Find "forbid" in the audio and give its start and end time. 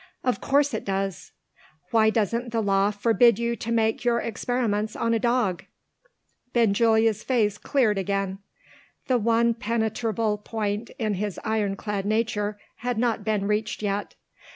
2.89-3.37